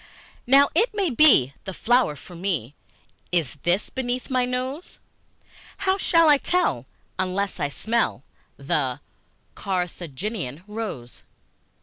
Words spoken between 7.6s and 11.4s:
smell The Carthaginian rose?